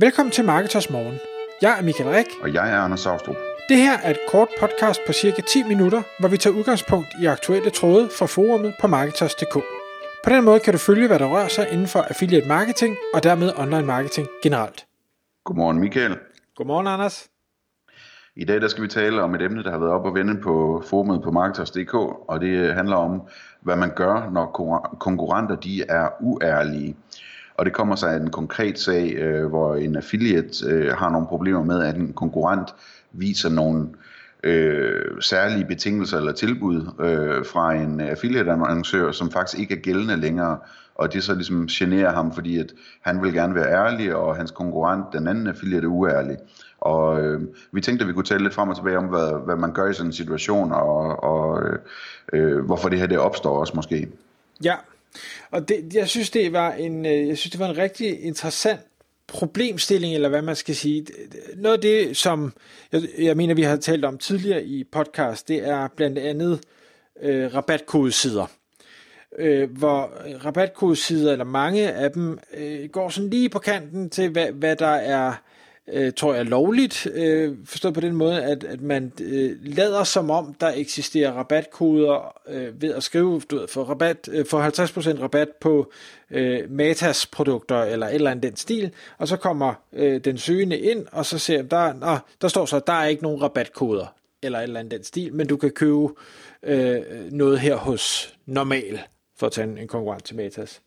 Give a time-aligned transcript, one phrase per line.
[0.00, 1.18] Velkommen til Marketers Morgen.
[1.62, 2.26] Jeg er Michael Rik.
[2.42, 3.36] Og jeg er Anders Saustrup.
[3.68, 7.26] Det her er et kort podcast på cirka 10 minutter, hvor vi tager udgangspunkt i
[7.26, 9.54] aktuelle tråde fra forumet på Marketers.dk.
[10.24, 13.22] På den måde kan du følge, hvad der rører sig inden for affiliate marketing og
[13.22, 14.86] dermed online marketing generelt.
[15.44, 16.18] Godmorgen Michael.
[16.56, 17.28] Godmorgen Anders.
[18.36, 20.40] I dag der skal vi tale om et emne, der har været op og vende
[20.42, 21.94] på forumet på Marketers.dk,
[22.28, 23.22] og det handler om,
[23.60, 24.46] hvad man gør, når
[25.00, 26.96] konkurrenter de er uærlige.
[27.58, 31.26] Og det kommer sig af en konkret sag, øh, hvor en affiliate øh, har nogle
[31.26, 32.74] problemer med, at en konkurrent
[33.12, 33.88] viser nogle
[34.44, 40.58] øh, særlige betingelser eller tilbud øh, fra en affiliate-annoncør, som faktisk ikke er gældende længere,
[40.94, 44.50] og det så ligesom generer ham, fordi at han vil gerne være ærlig, og hans
[44.50, 46.36] konkurrent, den anden affiliate, er uærlig.
[46.80, 47.40] Og øh,
[47.72, 49.88] vi tænkte, at vi kunne tale lidt frem og tilbage om, hvad, hvad man gør
[49.90, 51.78] i sådan en situation, og, og øh,
[52.32, 54.08] øh, hvorfor det her det opstår også måske.
[54.64, 54.74] Ja,
[55.50, 58.80] og det, jeg synes, det var en, øh, jeg synes, det var en rigtig interessant
[59.26, 61.06] problemstilling, eller hvad man skal sige.
[61.56, 62.52] Noget af det, som
[62.92, 66.60] jeg, jeg mener, vi har talt om tidligere i podcast, det er blandt andet
[67.22, 68.46] øh, rabatkodesider.
[69.38, 70.12] Øh, hvor
[70.44, 74.86] rabatkodesider, eller mange af dem, øh, går sådan lige på kanten til, hvad, hvad der
[74.86, 75.32] er
[75.92, 80.30] øh, tror jeg, lovligt, øh, forstået på den måde, at, at man øh, lader som
[80.30, 85.22] om, der eksisterer rabatkoder øh, ved at skrive du ved, for, rabat, øh, for 50%
[85.22, 85.92] rabat på
[86.30, 90.78] øh, Matas produkter, eller et eller andet den stil, og så kommer øh, den søgende
[90.78, 94.14] ind, og så ser der, nå, der står så, at der er ikke nogen rabatkoder,
[94.42, 96.08] eller et eller andet den stil, men du kan købe
[96.62, 99.00] øh, noget her hos Normal,
[99.36, 100.80] for at tage en, en konkurrent til Matas.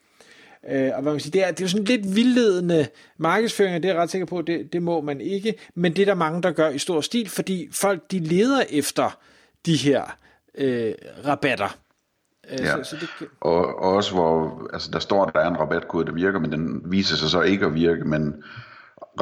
[0.69, 3.83] Øh, og hvad man siger, det, er, det er jo sådan lidt vildledende markedsføring, og
[3.83, 5.53] det er jeg ret sikker på, det, det må man ikke.
[5.75, 9.19] Men det er der mange, der gør i stor stil, fordi folk de leder efter
[9.65, 10.17] de her
[10.57, 10.93] øh,
[11.27, 11.77] rabatter.
[12.51, 12.83] Øh, ja.
[12.83, 13.27] så, så det...
[13.41, 16.51] og, og også hvor altså, der står, at der er en rabatkode, der virker, men
[16.51, 18.43] den viser sig så ikke at virke, men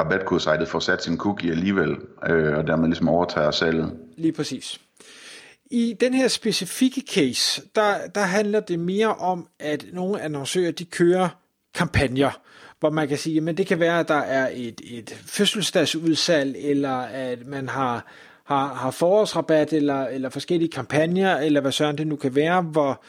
[0.00, 1.96] rabatkodesejtet får sat sin cookie alligevel,
[2.28, 3.98] øh, og dermed ligesom overtager salget.
[4.16, 4.80] Lige præcis.
[5.70, 10.84] I den her specifikke case, der, der handler det mere om, at nogle annoncører, de
[10.84, 11.28] kører
[11.74, 12.40] kampagner,
[12.80, 16.96] hvor man kan sige, at det kan være, at der er et, et fødselsdagsudsalg, eller
[16.98, 18.06] at man har,
[18.44, 23.04] har, har forårsrabat, eller, eller forskellige kampagner, eller hvad sådan det nu kan være, hvor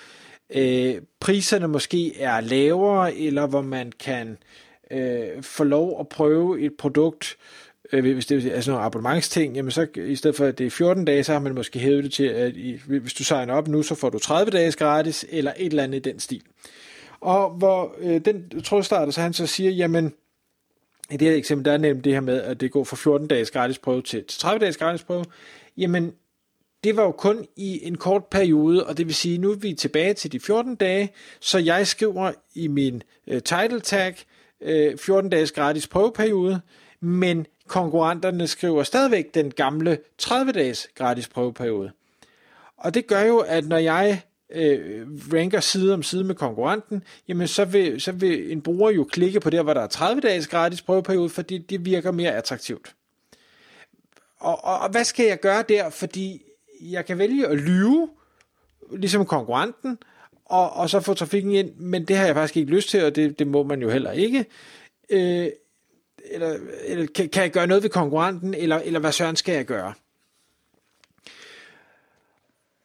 [0.56, 4.38] øh, priserne måske er lavere, eller hvor man kan
[4.92, 7.38] øh, få lov at prøve et produkt,
[7.94, 10.70] Øh, hvis det er sådan nogle abonnementsting, jamen så i stedet for at det er
[10.70, 12.54] 14 dage, så har man måske hævet det til, at
[12.88, 15.98] hvis du signer op nu, så får du 30 dages gratis, eller et eller andet
[16.08, 16.42] i den stil.
[17.20, 20.14] Og hvor øh, den trådstarter, så han så siger, jamen,
[21.12, 23.28] i det her eksempel, der er nemt det her med, at det går fra 14
[23.28, 25.26] dages gratis prøve til 30 dages gratis prøve,
[25.78, 26.14] jamen,
[26.84, 29.74] det var jo kun i en kort periode, og det vil sige, nu er vi
[29.74, 34.16] tilbage til de 14 dage, så jeg skriver i min øh, title tag,
[34.62, 36.62] øh, 14 dages gratis prøveperiode,
[37.00, 41.92] men konkurrenterne skriver stadigvæk den gamle 30-dages gratis prøveperiode.
[42.78, 47.48] Og det gør jo, at når jeg øh, ranker side om side med konkurrenten, jamen
[47.48, 50.48] så vil, så vil en bruger jo klikke på der, hvor der er 30 dages
[50.48, 52.96] gratis prøveperiode, fordi det virker mere attraktivt.
[54.40, 55.90] Og, og, og hvad skal jeg gøre der?
[55.90, 56.42] Fordi
[56.82, 58.10] jeg kan vælge at lyve,
[58.92, 59.98] ligesom konkurrenten,
[60.46, 63.16] og, og så få trafikken ind, men det har jeg faktisk ikke lyst til, og
[63.16, 64.46] det, det må man jo heller ikke.
[65.10, 65.50] Øh,
[66.32, 69.66] eller, eller kan, kan jeg gøre noget ved konkurrenten, eller, eller hvad søren skal jeg
[69.66, 69.94] gøre?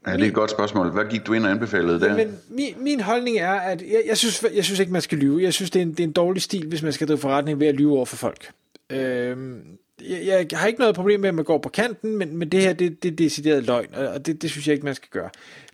[0.07, 0.91] Ja, det er et godt spørgsmål.
[0.91, 2.17] Hvad gik du ind og anbefalede der?
[2.17, 5.43] Men min, min holdning er, at jeg, jeg, synes, jeg synes ikke, man skal lyve.
[5.43, 7.61] Jeg synes, det er, en, det er en dårlig stil, hvis man skal drive forretning
[7.61, 8.51] ved at lyve over for folk.
[8.91, 12.49] Øhm, jeg, jeg har ikke noget problem med, at man går på kanten, men, men
[12.49, 15.09] det her, det, det er decideret løgn, og det, det synes jeg ikke, man skal
[15.11, 15.31] gøre.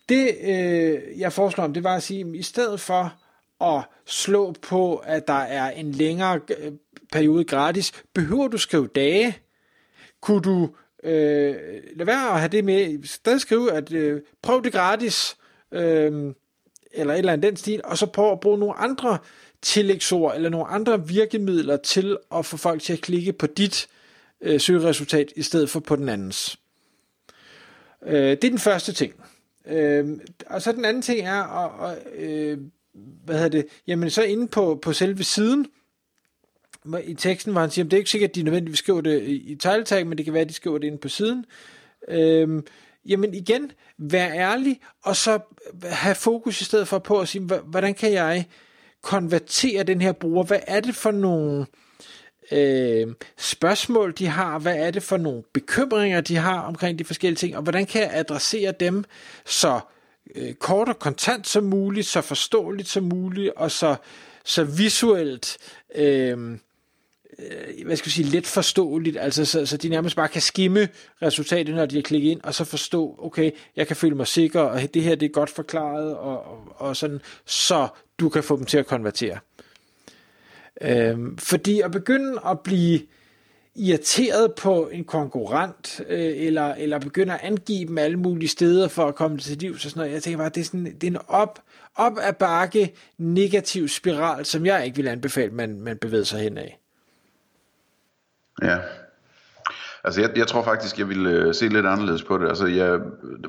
[0.08, 3.14] Det, øh, jeg foreslår om, det var at sige, at i stedet for
[3.64, 6.72] at slå på, at der er en længere øh,
[7.12, 7.92] periode gratis.
[8.14, 9.38] Behøver du skrive dage?
[10.20, 10.70] Kunne du
[11.04, 11.54] øh,
[11.96, 15.36] lade være at have det med, stadig skrive, at øh, prøv det gratis,
[15.72, 16.34] øh,
[16.92, 19.18] eller et eller andet den stil, og så prøv at bruge nogle andre
[19.62, 23.88] tillægsord, eller nogle andre virkemidler til at få folk til at klikke på dit
[24.40, 26.58] øh, søgeresultat, i stedet for på den andens.
[28.06, 29.14] Øh, det er den første ting.
[29.66, 31.42] Øh, og så den anden ting er
[31.82, 32.58] at, øh,
[33.24, 35.66] hvad hedder det, jamen så inde på, på selve siden,
[37.04, 39.22] i teksten, hvor han siger, at det er ikke sikkert, at de nødvendigvis skriver det
[39.28, 41.44] i title men det kan være, at de skriver det inde på siden.
[42.08, 42.66] Øhm,
[43.08, 47.44] jamen igen, vær ærlig, og så øh, have fokus i stedet for på at sige,
[47.44, 48.46] hvordan kan jeg
[49.02, 50.44] konvertere den her bruger?
[50.44, 51.66] Hvad er det for nogle
[52.52, 53.06] øh,
[53.38, 54.58] spørgsmål, de har?
[54.58, 57.56] Hvad er det for nogle bekymringer, de har omkring de forskellige ting?
[57.56, 59.04] Og hvordan kan jeg adressere dem
[59.44, 59.80] så
[60.34, 63.96] øh, kort og kontant som muligt, så forståeligt som muligt, og så,
[64.44, 65.58] så visuelt
[65.94, 66.58] øh,
[67.50, 70.88] øh, hvad skal vi sige, let forståeligt, altså så, så de nærmest bare kan skimme
[71.22, 74.60] resultatet, når de har klikket ind, og så forstå, okay, jeg kan føle mig sikker,
[74.60, 78.56] og det her det er godt forklaret, og, og, og sådan, så du kan få
[78.56, 79.38] dem til at konvertere.
[80.80, 83.00] Øhm, fordi at begynde at blive
[83.76, 89.06] irriteret på en konkurrent, øh, eller, eller begynde at angive dem alle mulige steder for
[89.06, 90.12] at komme til liv, så sådan noget.
[90.12, 91.60] Jeg tænker bare, det er, sådan, det er en op,
[91.94, 96.58] op ad bakke negativ spiral, som jeg ikke vil anbefale, man, man bevæger sig hen
[96.58, 96.81] af.
[98.62, 98.78] Ja.
[100.04, 102.48] Altså jeg, jeg tror faktisk, jeg ville øh, se lidt anderledes på det.
[102.48, 103.00] Altså jeg,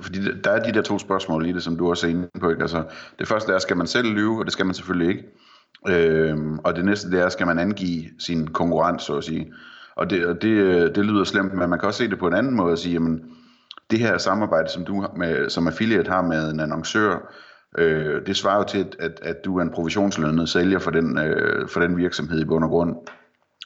[0.02, 2.50] fordi der er de der to spørgsmål i det, som du også er inde på.
[2.50, 2.62] Ikke?
[2.62, 2.84] Altså,
[3.20, 5.24] det første er, skal man selv lyve, og det skal man selvfølgelig ikke.
[5.88, 9.54] Øhm, og det næste det er, skal man angive sin konkurrent, så at sige.
[9.96, 12.34] Og det, det, øh, det lyder slemt, men man kan også se det på en
[12.34, 13.22] anden måde og sige, jamen,
[13.92, 17.34] det her samarbejde, som du med, som affiliate har med en annoncør,
[17.78, 21.18] øh, det svarer jo til, at, at, at du er en provisionslønnet sælger for den,
[21.18, 22.96] øh, for den virksomhed i bund og grund.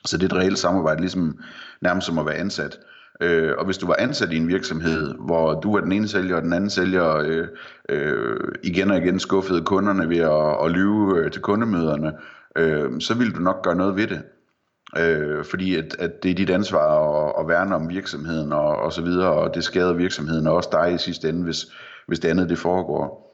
[0.08, 1.40] Så det er et reelt samarbejde, ligesom
[1.82, 2.80] nærmest som at være ansat.
[3.22, 6.36] Øh, og hvis du var ansat i en virksomhed, hvor du var den ene sælger,
[6.36, 7.48] og den anden sælger øh,
[7.90, 12.14] øh, igen og igen skuffede kunderne ved at, at lyve øh, til kundemøderne,
[12.58, 14.22] øh, så ville du nok gøre noget ved det.
[14.98, 18.94] Øh, fordi at, at det er dit ansvar at, at værne om virksomheden og, og
[18.94, 21.66] så videre, og det skader virksomheden og også dig i sidste ende, hvis,
[22.08, 23.27] hvis det andet det foregår.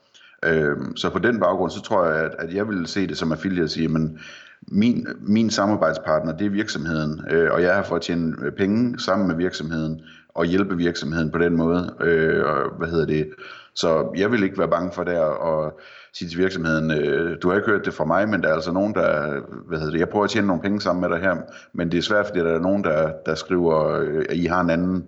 [0.45, 3.31] Øh, så på den baggrund, så tror jeg, at, at jeg vil se det som
[3.31, 4.19] affiliate og sige, men
[4.67, 8.99] min, min samarbejdspartner, det er virksomheden, øh, og jeg har fået at tjene øh, penge
[8.99, 10.01] sammen med virksomheden,
[10.35, 11.95] og hjælpe virksomheden på den måde.
[12.01, 13.29] Øh, og, hvad hedder det?
[13.75, 15.71] Så jeg vil ikke være bange for der at
[16.13, 18.71] sige til virksomheden, øh, du har ikke hørt det fra mig, men der er altså
[18.71, 21.35] nogen, der, hvad hedder det, jeg prøver at tjene nogle penge sammen med dig her,
[21.73, 24.61] men det er svært, fordi der er nogen, der, der skriver, øh, at I har
[24.61, 25.07] en anden,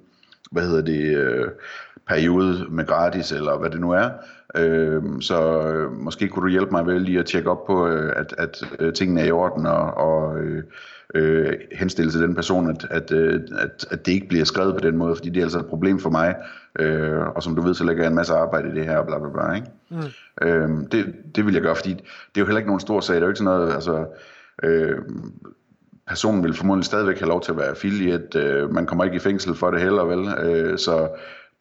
[0.52, 1.48] hvad hedder det, øh,
[2.08, 4.10] periode med gratis, eller hvad det nu er.
[4.56, 8.14] Øh, så øh, måske kunne du hjælpe mig ved lige at tjekke op på, øh,
[8.16, 10.64] at, at øh, tingene er i orden, og, og øh,
[11.16, 14.80] øh, henstille til den person, at, at, øh, at, at det ikke bliver skrevet på
[14.80, 16.36] den måde, fordi det er altså et problem for mig,
[16.80, 19.20] øh, og som du ved, så lægger jeg en masse arbejde i det her, bla
[19.20, 19.68] bla bla, ikke?
[19.90, 20.48] Mm.
[20.48, 23.16] Øh, det, det vil jeg gøre, fordi det er jo heller ikke nogen stor sag,
[23.16, 24.06] det er jo ikke sådan noget, altså,
[24.64, 24.98] øh,
[26.08, 29.20] personen vil formodentlig stadigvæk have lov til at være affiliate, øh, man kommer ikke i
[29.20, 31.10] fængsel for det heller, vel, øh, så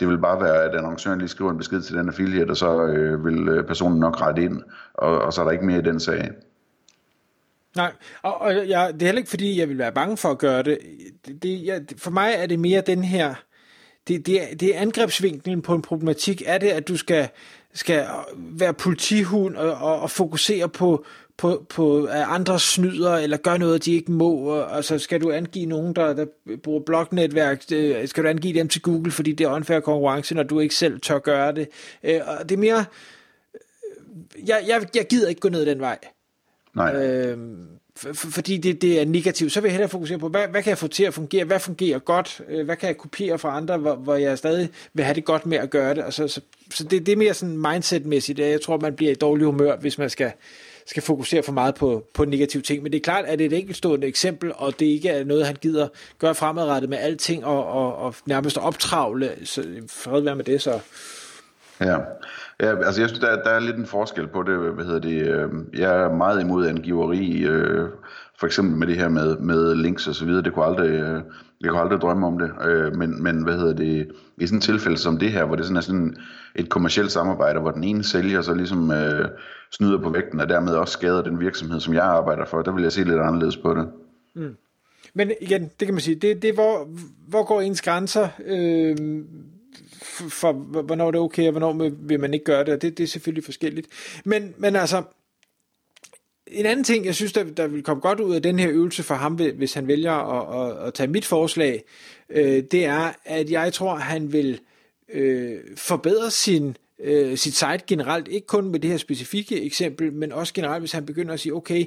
[0.00, 2.85] det vil bare være, at annoncøren lige skriver en besked til den affiliate, og så
[2.87, 4.62] øh, vil øh, personen nok rette ind,
[4.94, 6.31] og, og så er der ikke mere i den sag.
[7.76, 7.93] Nej,
[8.23, 10.62] og, og jeg, det er heller ikke fordi, jeg vil være bange for at gøre
[10.62, 10.79] det.
[11.26, 13.35] det, det jeg, for mig er det mere den her,
[14.08, 16.43] det, det, det er angrebsvinklen på en problematik.
[16.47, 17.29] Er det, at du skal,
[17.75, 18.06] skal
[18.37, 21.05] være politihund og, og, og fokusere på,
[21.37, 24.61] på, på andre snyder, eller gør noget, de ikke må.
[24.63, 26.27] Altså, skal du angive nogen, der, der
[26.63, 27.63] bruger blognetværk,
[28.07, 31.01] skal du angive dem til Google, fordi det er unfair konkurrence, når du ikke selv
[31.01, 31.69] tør gøre det.
[32.03, 32.85] Øh, og det er mere,
[34.47, 35.99] jeg, jeg, jeg gider ikke gå ned den vej.
[36.75, 37.07] Nej.
[37.07, 37.39] Øh,
[38.15, 40.79] fordi det, det er negativt, så vil jeg hellere fokusere på, hvad, hvad kan jeg
[40.79, 43.95] få til at fungere, hvad fungerer godt, øh, hvad kan jeg kopiere fra andre, hvor,
[43.95, 46.05] hvor jeg stadig vil have det godt med at gøre det.
[46.05, 46.41] Og så, så,
[46.71, 49.99] så det, det er mere sådan mindset-mæssigt, jeg tror, man bliver i dårlig humør, hvis
[49.99, 50.33] man skal,
[50.87, 52.83] skal fokusere for meget på, på negative ting.
[52.83, 55.47] Men det er klart, at det er et enkeltstående eksempel, og det ikke er noget,
[55.47, 55.89] han gider
[56.19, 60.81] gøre fremadrettet med alting, og, og, og nærmest optravle, så fred være med det, så...
[61.81, 61.99] Ja.
[62.61, 65.29] Ja, altså jeg synes, der, der er lidt en forskel på det, hvad hedder det,
[65.29, 67.88] øh, jeg er meget imod angiveri, øh,
[68.41, 71.23] for eksempel med det her med, med links og så videre, det kunne aldrig, øh,
[71.61, 74.62] jeg kunne aldrig drømme om det, øh, men, men hvad hedder det, i sådan et
[74.62, 76.16] tilfælde som det her, hvor det sådan er sådan
[76.54, 79.28] et kommersielt samarbejde, hvor den ene sælger så ligesom øh,
[79.73, 82.83] snyder på vægten, og dermed også skader den virksomhed, som jeg arbejder for, der vil
[82.83, 83.88] jeg se lidt anderledes på det.
[84.35, 84.57] Mm.
[85.14, 86.88] Men igen, det kan man sige, det, det hvor,
[87.28, 88.97] hvor går ens grænser, øh,
[90.14, 90.52] for,
[90.83, 93.09] hvornår det er okay, og hvornår vil man ikke gøre det, og det, det er
[93.09, 93.88] selvfølgelig forskelligt.
[94.25, 95.02] Men, men altså,
[96.47, 99.02] en anden ting, jeg synes, der, der vil komme godt ud af den her øvelse
[99.02, 101.85] for ham, hvis han vælger at, at, at tage mit forslag,
[102.30, 104.61] øh, det er, at jeg tror, han vil
[105.12, 110.33] øh, forbedre sin øh, sit site generelt, ikke kun med det her specifikke eksempel, men
[110.33, 111.85] også generelt, hvis han begynder at sige, okay,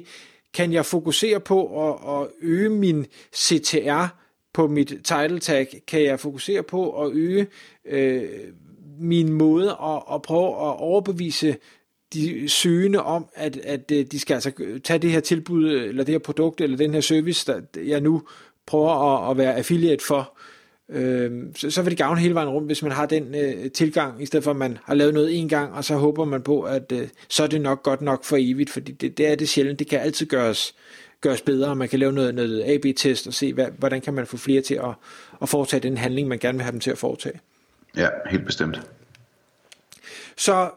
[0.54, 3.06] kan jeg fokusere på at, at øge min
[3.36, 4.06] CTR
[4.54, 7.46] på mit title tag, kan jeg fokusere på at øge
[7.84, 8.28] øh,
[9.00, 11.56] min måde at, at prøve at overbevise
[12.14, 14.52] de søgende om, at, at øh, de skal altså
[14.84, 18.22] tage det her tilbud, eller det her produkt, eller den her service, der jeg nu
[18.66, 20.38] prøver at, at være affiliate for,
[20.88, 24.22] øh, så, så vil det gavne hele vejen rundt, hvis man har den øh, tilgang,
[24.22, 26.62] i stedet for at man har lavet noget en gang, og så håber man på,
[26.62, 29.48] at øh, så er det nok godt nok for evigt, fordi det, det er det
[29.48, 30.74] sjældent, det kan altid gøres,
[31.20, 34.36] gøres bedre, man kan lave noget, noget AB-test og se, hvad, hvordan kan man få
[34.36, 34.94] flere til at,
[35.42, 37.40] at foretage den handling, man gerne vil have dem til at foretage.
[37.96, 38.80] Ja, helt bestemt.
[40.36, 40.70] Så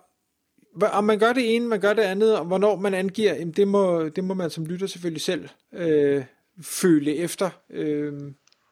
[0.91, 3.67] om man gør det ene, man gør det andet, og hvornår man angiver, jamen det,
[3.67, 6.23] må, det må man som lytter selvfølgelig selv øh,
[6.61, 7.49] føle efter.
[7.69, 8.13] Øh,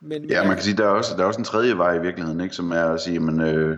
[0.01, 2.01] men, ja, man kan sige, der er også, der er også en tredje vej i
[2.01, 3.77] virkeligheden, ikke, som er at sige, men, øh,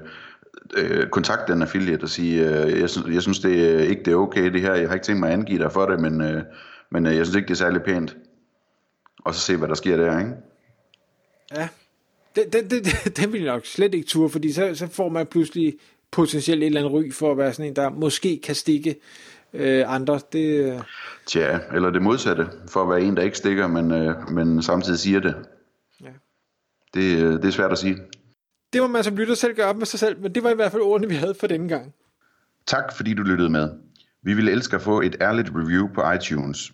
[0.77, 4.15] øh, kontakt den affiliate og sige, øh, jeg, synes, jeg synes det ikke det er
[4.15, 6.43] okay det her, jeg har ikke tænkt mig at angive dig for det, men, øh,
[6.91, 8.17] men øh, jeg synes ikke det er særlig pænt.
[9.25, 10.31] Og så se hvad der sker der, ikke?
[11.55, 11.67] Ja,
[12.35, 15.09] det, det, det, det, det vil jeg nok slet ikke turde, fordi så, så får
[15.09, 15.77] man pludselig
[16.11, 18.95] potentielt et eller andet ry for at være sådan en, der måske kan stikke
[19.53, 20.19] øh, andre.
[20.33, 20.83] Det,
[21.25, 24.99] Tja, eller det modsatte, for at være en, der ikke stikker, men, øh, men samtidig
[24.99, 25.35] siger det.
[26.01, 26.09] Ja.
[26.93, 27.97] Det, øh, det er svært at sige.
[28.73, 30.55] Det må man som lytter selv gøre op med sig selv, men det var i
[30.55, 31.93] hvert fald ordene, vi havde for denne gang.
[32.65, 33.69] Tak fordi du lyttede med.
[34.23, 36.73] Vi ville elske at få et ærligt review på iTunes.